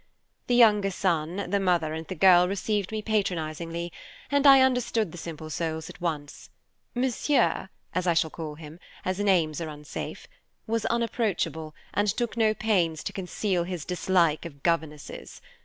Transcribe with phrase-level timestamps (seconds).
[0.47, 3.93] The younger son, the mother, and the girl received me patronizingly,
[4.31, 6.49] and I understood the simple souls at once.
[6.95, 10.27] Monsieur (as I shall call him, as names are unsafe)
[10.65, 15.39] was unapproachable, and took no pains to conceal his dislike of governesses.